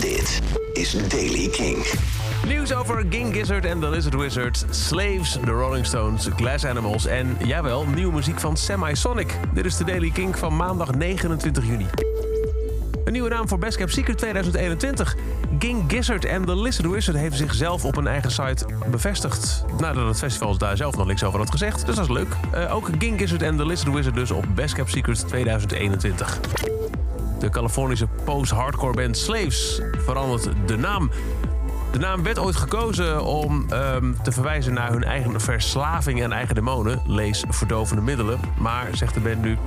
Dit 0.00 0.40
is 0.72 1.08
Daily 1.08 1.48
King. 1.48 1.86
Nieuws 2.46 2.74
over 2.74 3.04
Ging 3.10 3.34
Gizzard 3.34 3.64
en 3.64 3.80
The 3.80 3.90
Lizard 3.90 4.14
Wizard, 4.14 4.64
Slaves, 4.70 5.32
The 5.44 5.50
Rolling 5.50 5.86
Stones, 5.86 6.28
Glass 6.36 6.64
Animals 6.64 7.06
en, 7.06 7.36
jawel, 7.44 7.86
nieuwe 7.86 8.12
muziek 8.12 8.40
van 8.40 8.56
Semi-Sonic. 8.56 9.36
Dit 9.54 9.64
is 9.64 9.76
de 9.76 9.84
Daily 9.84 10.10
King 10.10 10.38
van 10.38 10.56
maandag 10.56 10.94
29 10.94 11.66
juni. 11.66 11.86
Een 13.04 13.12
nieuwe 13.12 13.28
naam 13.28 13.48
voor 13.48 13.58
Best 13.58 13.76
Kept 13.76 13.92
Secret 13.92 14.18
2021. 14.18 15.16
Ging 15.58 15.84
Gizzard 15.88 16.24
en 16.24 16.44
The 16.44 16.56
Lizard 16.56 16.90
Wizard 16.90 17.16
heeft 17.16 17.36
zichzelf 17.36 17.84
op 17.84 17.96
een 17.96 18.06
eigen 18.06 18.30
site 18.30 18.66
bevestigd. 18.90 19.64
Nadat 19.78 20.06
het 20.06 20.18
festival 20.18 20.58
daar 20.58 20.76
zelf 20.76 20.96
nog 20.96 21.06
niks 21.06 21.24
over 21.24 21.38
had 21.38 21.50
gezegd, 21.50 21.86
dus 21.86 21.94
dat 21.94 22.04
is 22.04 22.10
leuk. 22.10 22.36
Uh, 22.54 22.74
ook 22.74 22.88
Ging 22.98 23.18
Gizzard 23.18 23.42
en 23.42 23.56
The 23.56 23.66
Lizard 23.66 23.94
Wizard 23.94 24.14
dus 24.14 24.30
op 24.30 24.44
Best 24.54 24.74
Kept 24.74 24.90
Secret 24.90 25.28
2021. 25.28 26.40
De 27.38 27.48
Californische 27.48 28.08
post-hardcore 28.24 28.94
band 28.94 29.16
Slaves 29.16 29.80
verandert 29.98 30.48
de 30.66 30.76
naam. 30.76 31.10
De 31.90 31.98
naam 31.98 32.22
werd 32.22 32.38
ooit 32.38 32.56
gekozen 32.56 33.24
om 33.24 33.66
um, 33.72 34.16
te 34.22 34.32
verwijzen 34.32 34.74
naar 34.74 34.90
hun 34.90 35.04
eigen 35.04 35.40
verslaving 35.40 36.22
en 36.22 36.32
eigen 36.32 36.54
demonen, 36.54 37.02
lees 37.06 37.44
verdovende 37.48 38.02
middelen. 38.02 38.40
Maar, 38.58 38.88
zegt 38.92 39.14
de 39.14 39.20
band 39.20 39.42
nu, 39.42 39.58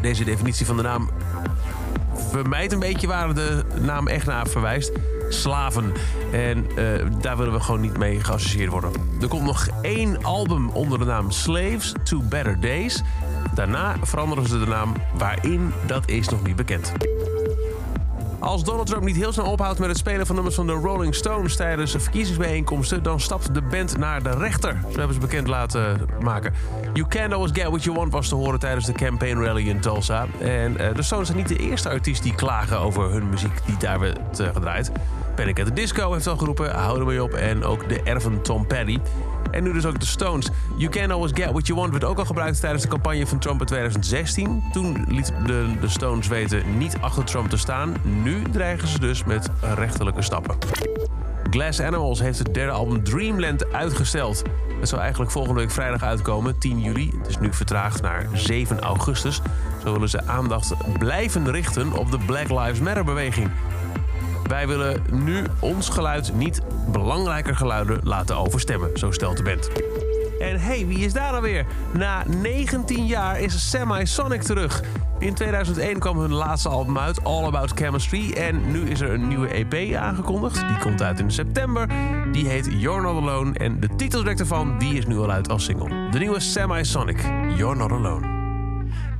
deze 0.00 0.24
definitie 0.24 0.66
van 0.66 0.76
de 0.76 0.82
naam 0.82 1.10
vermijdt 2.30 2.72
een 2.72 2.78
beetje 2.78 3.06
waar 3.06 3.34
de 3.34 3.64
naam 3.80 4.08
echt 4.08 4.26
naar 4.26 4.46
verwijst. 4.46 4.92
Slaven. 5.28 5.92
En 6.32 6.66
uh, 6.76 7.06
daar 7.20 7.36
willen 7.36 7.52
we 7.52 7.60
gewoon 7.60 7.80
niet 7.80 7.96
mee 7.98 8.24
geassocieerd 8.24 8.70
worden. 8.70 8.92
Er 9.20 9.28
komt 9.28 9.44
nog 9.44 9.68
één 9.82 10.24
album 10.24 10.68
onder 10.68 10.98
de 10.98 11.04
naam 11.04 11.30
Slaves 11.30 11.92
to 12.02 12.20
Better 12.22 12.60
Days. 12.60 13.02
Daarna 13.60 13.96
veranderen 14.02 14.46
ze 14.46 14.58
de 14.58 14.66
naam 14.66 14.92
waarin, 15.14 15.72
dat 15.86 16.08
is 16.08 16.28
nog 16.28 16.42
niet 16.42 16.56
bekend. 16.56 16.92
Als 18.38 18.64
Donald 18.64 18.86
Trump 18.86 19.04
niet 19.04 19.16
heel 19.16 19.32
snel 19.32 19.44
ophoudt 19.44 19.78
met 19.78 19.88
het 19.88 19.98
spelen 19.98 20.26
van 20.26 20.34
nummers 20.34 20.56
van 20.56 20.66
de 20.66 20.72
Rolling 20.72 21.14
Stones 21.14 21.56
tijdens 21.56 21.90
verkiezingsbijeenkomsten, 21.90 23.02
dan 23.02 23.20
stapt 23.20 23.54
de 23.54 23.62
band 23.62 23.98
naar 23.98 24.22
de 24.22 24.30
rechter. 24.30 24.78
Zo 24.90 24.98
hebben 24.98 25.14
ze 25.14 25.20
bekend 25.20 25.46
laten 25.46 26.06
maken. 26.20 26.54
You 26.92 27.08
Can't 27.08 27.32
Always 27.32 27.50
Get 27.52 27.64
What 27.64 27.84
You 27.84 27.96
Want 27.96 28.12
was 28.12 28.28
te 28.28 28.34
horen 28.34 28.58
tijdens 28.58 28.86
de 28.86 28.92
campaign 28.92 29.42
rally 29.42 29.68
in 29.68 29.80
Tulsa. 29.80 30.26
En 30.38 30.72
uh, 30.72 30.94
de 30.94 31.02
Stones 31.02 31.26
zijn 31.26 31.38
niet 31.38 31.48
de 31.48 31.56
eerste 31.56 31.88
artiest 31.88 32.22
die 32.22 32.34
klagen 32.34 32.78
over 32.78 33.10
hun 33.10 33.28
muziek 33.28 33.66
die 33.66 33.76
daar 33.76 34.00
werd 34.00 34.40
uh, 34.40 34.48
gedraaid. 34.52 34.92
Panic 35.34 35.60
at 35.60 35.66
the 35.66 35.72
Disco 35.72 36.12
heeft 36.12 36.26
al 36.26 36.36
geroepen, 36.36 36.70
hou 36.70 37.00
er 37.00 37.06
mee 37.06 37.22
op. 37.22 37.32
En 37.32 37.64
ook 37.64 37.88
de 37.88 38.02
erven 38.02 38.42
Tom 38.42 38.66
Petty. 38.66 38.98
En 39.50 39.62
nu 39.62 39.72
dus 39.72 39.86
ook 39.86 40.00
de 40.00 40.06
Stones. 40.06 40.48
You 40.76 40.90
Can 40.90 41.10
Always 41.10 41.30
Get 41.34 41.50
What 41.50 41.66
You 41.66 41.78
Want 41.78 41.90
werd 41.90 42.04
ook 42.04 42.18
al 42.18 42.24
gebruikt 42.24 42.60
tijdens 42.60 42.82
de 42.82 42.88
campagne 42.88 43.26
van 43.26 43.38
Trump 43.38 43.60
in 43.60 43.66
2016. 43.66 44.62
Toen 44.72 45.04
liet 45.08 45.32
de, 45.46 45.74
de 45.80 45.88
Stones 45.88 46.28
weten 46.28 46.78
niet 46.78 46.96
achter 47.00 47.24
Trump 47.24 47.50
te 47.50 47.56
staan. 47.56 47.96
Nu 48.22 48.42
dreigen 48.42 48.88
ze 48.88 48.98
dus 48.98 49.24
met 49.24 49.48
rechterlijke 49.74 50.22
stappen. 50.22 50.56
Glass 51.50 51.80
Animals 51.80 52.20
heeft 52.20 52.38
het 52.38 52.54
derde 52.54 52.72
album 52.72 53.04
Dreamland 53.04 53.72
uitgesteld. 53.72 54.42
Het 54.80 54.88
zou 54.88 55.00
eigenlijk 55.00 55.30
volgende 55.30 55.60
week 55.60 55.70
vrijdag 55.70 56.02
uitkomen, 56.02 56.58
10 56.58 56.80
juli. 56.80 57.12
Het 57.18 57.28
is 57.28 57.38
nu 57.38 57.52
vertraagd 57.52 58.02
naar 58.02 58.28
7 58.32 58.80
augustus. 58.80 59.40
Zo 59.84 59.92
willen 59.92 60.08
ze 60.08 60.26
aandacht 60.26 60.74
blijven 60.98 61.50
richten 61.50 61.92
op 61.92 62.10
de 62.10 62.18
Black 62.26 62.48
Lives 62.48 62.80
Matter 62.80 63.04
beweging. 63.04 63.50
Wij 64.50 64.68
willen 64.68 65.02
nu 65.10 65.44
ons 65.60 65.88
geluid 65.88 66.32
niet 66.34 66.60
belangrijker 66.92 67.56
geluiden 67.56 68.00
laten 68.02 68.36
overstemmen, 68.36 68.98
zo 68.98 69.10
stelt 69.10 69.36
de 69.36 69.42
band. 69.42 69.70
En 70.40 70.60
hey, 70.60 70.86
wie 70.86 70.98
is 70.98 71.12
daar 71.12 71.32
alweer? 71.32 71.66
Na 71.92 72.24
19 72.26 73.06
jaar 73.06 73.40
is 73.40 73.70
Semi-Sonic 73.70 74.42
terug. 74.42 74.82
In 75.18 75.34
2001 75.34 75.98
kwam 75.98 76.18
hun 76.18 76.32
laatste 76.32 76.68
album 76.68 76.98
uit, 76.98 77.24
All 77.24 77.44
About 77.44 77.72
Chemistry. 77.74 78.32
En 78.32 78.70
nu 78.70 78.90
is 78.90 79.00
er 79.00 79.10
een 79.10 79.28
nieuwe 79.28 79.48
EP 79.48 79.94
aangekondigd. 79.94 80.68
Die 80.68 80.78
komt 80.78 81.02
uit 81.02 81.20
in 81.20 81.30
september. 81.30 81.88
Die 82.32 82.48
heet 82.48 82.68
You're 82.70 83.02
Not 83.02 83.22
Alone. 83.22 83.52
En 83.52 83.80
de 83.80 83.88
titeltrack 83.96 84.38
ervan 84.38 84.78
die 84.78 84.94
is 84.94 85.06
nu 85.06 85.18
al 85.18 85.30
uit 85.30 85.48
als 85.48 85.64
single. 85.64 86.10
De 86.10 86.18
nieuwe 86.18 86.40
Semi-Sonic, 86.40 87.20
You're 87.56 87.76
Not 87.76 87.90
Alone. 87.90 88.39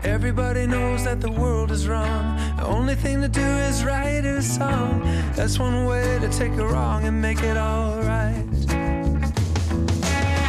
Everybody 0.03 0.67
knows 0.67 1.05
that 1.05 1.21
the 1.21 1.31
world 1.31 1.71
is 1.71 1.87
wrong. 1.87 2.37
The 2.57 2.65
only 2.65 2.95
thing 2.95 3.21
to 3.21 3.29
do 3.29 3.41
is 3.41 3.85
write 3.85 4.25
a 4.25 4.41
song. 4.43 5.03
That's 5.37 5.59
one 5.59 5.85
way 5.85 6.19
to 6.21 6.29
take 6.31 6.53
a 6.53 6.67
wrong 6.67 7.05
and 7.05 7.21
make 7.21 7.43
it 7.43 7.57
alright. 7.57 8.47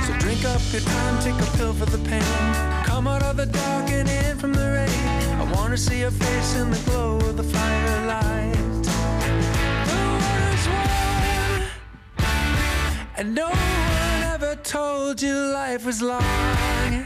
So 0.06 0.14
drink 0.20 0.46
up 0.46 0.62
your 0.72 0.82
time, 0.82 1.22
take 1.22 1.36
a 1.36 1.58
pill 1.58 1.74
for 1.74 1.86
the 1.86 1.98
pain. 2.10 2.24
Come 2.86 3.08
out 3.08 3.24
of 3.24 3.36
the 3.36 3.46
dark 3.46 3.90
and 3.92 4.10
in 4.10 4.38
from 4.38 4.54
the 4.54 4.72
rain. 4.72 5.40
I 5.40 5.44
wanna 5.54 5.78
see 5.78 6.00
your 6.00 6.12
face 6.12 6.56
in 6.56 6.72
the 6.72 6.80
glow 6.86 7.18
of 7.18 7.36
the 7.36 7.44
firelight. 7.44 8.54
The 9.88 9.98
water's 10.22 10.68
warm, 10.68 11.62
and 13.18 13.36
no 13.36 13.50
one 13.50 14.24
ever 14.34 14.56
told 14.64 15.22
you 15.22 15.36
life 15.36 15.86
was 15.86 16.02
long. 16.02 17.06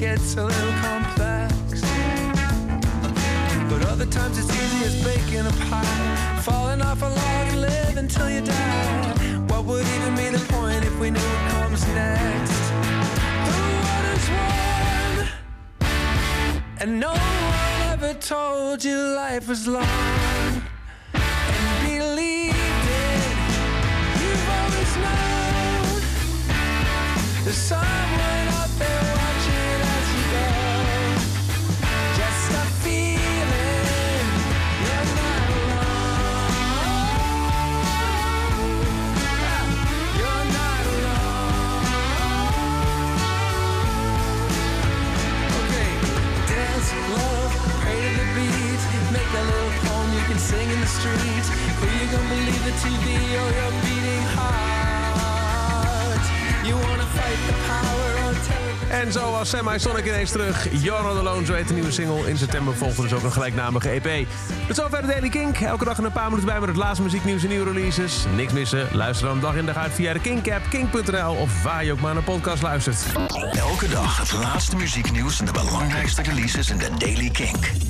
Gets 0.00 0.34
a 0.36 0.44
little 0.46 0.72
complex. 0.80 1.82
But 3.68 3.84
other 3.84 4.06
times 4.06 4.38
it's 4.38 4.48
easy 4.48 4.84
as 4.86 5.04
baking 5.04 5.46
a 5.46 5.52
pie. 5.68 6.40
Falling 6.42 6.80
off 6.80 7.02
a 7.02 7.04
log 7.04 7.48
and 7.48 7.60
live 7.60 7.96
until 7.98 8.30
you 8.30 8.40
die. 8.40 9.12
What 9.48 9.66
would 9.66 9.86
even 9.86 10.16
be 10.16 10.30
the 10.30 10.42
point 10.54 10.86
if 10.86 10.98
we 10.98 11.10
knew 11.10 11.20
what 11.20 11.50
comes 11.50 11.86
next? 11.88 12.62
The 13.46 13.56
water's 13.84 14.26
warm, 14.36 15.28
and 16.80 16.98
no 16.98 17.10
one 17.10 17.92
ever 17.92 18.14
told 18.14 18.82
you 18.82 18.96
life 18.96 19.48
was 19.48 19.68
long. 19.68 20.69
The 50.80 50.86
street. 50.86 51.46
Who 51.78 51.86
you 52.00 52.06
gonna 52.12 52.28
believe 52.28 52.64
the 52.64 52.74
TV 52.84 53.06
or 53.40 53.48
your 53.58 53.72
beating 53.82 54.26
heart? 54.36 56.24
You 56.68 56.74
wanna 56.74 57.08
fight 57.16 57.40
the 57.48 57.56
power 57.68 58.34
television? 58.48 58.90
En 58.90 59.12
zo 59.12 59.30
was 59.30 59.48
Semi-Sonic 59.48 60.06
ineens 60.06 60.30
terug. 60.30 60.68
You're 60.70 61.02
Not 61.02 61.16
Alone, 61.16 61.46
zo 61.46 61.54
heet 61.54 61.68
de 61.68 61.74
nieuwe 61.74 61.92
single. 61.92 62.28
In 62.28 62.38
september 62.38 62.76
volgde 62.76 63.02
dus 63.02 63.12
ook 63.12 63.22
een 63.22 63.32
gelijknamige 63.32 63.88
EP. 63.88 64.26
Tot 64.66 64.76
zover 64.76 65.00
de 65.00 65.06
Daily 65.06 65.28
Kink. 65.28 65.60
Elke 65.60 65.84
dag 65.84 65.98
een 65.98 66.12
paar 66.12 66.28
minuten 66.28 66.46
bij 66.46 66.60
met 66.60 66.68
het 66.68 66.78
laatste 66.78 67.02
muzieknieuws 67.02 67.42
en 67.42 67.48
nieuwe 67.48 67.72
releases. 67.72 68.24
Niks 68.36 68.52
missen. 68.52 68.88
Luister 68.92 69.26
dan 69.26 69.40
dag 69.40 69.54
in 69.54 69.66
dag 69.66 69.76
uit 69.76 69.92
via 69.92 70.12
de 70.12 70.20
Kink-app, 70.20 70.64
kink.nl... 70.70 71.34
of 71.34 71.62
waar 71.62 71.84
je 71.84 71.92
ook 71.92 72.00
maar 72.00 72.14
naar 72.14 72.22
podcast 72.22 72.62
luistert. 72.62 72.96
Elke 73.52 73.88
dag 73.88 74.18
het 74.18 74.32
laatste 74.32 74.76
muzieknieuws 74.76 75.40
en 75.40 75.46
de 75.46 75.52
belangrijkste 75.52 76.22
releases 76.22 76.70
in 76.70 76.78
de 76.78 76.88
Daily 76.98 77.30
Kink. 77.30 77.89